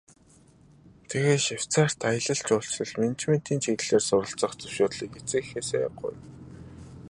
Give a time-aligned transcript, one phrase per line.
[1.09, 6.17] Тэгээд Швейцарьт аялал жуулчлал, менежментийн чиглэлээр суралцах зөвшөөрлийг эцэг эхээсээ гуйв.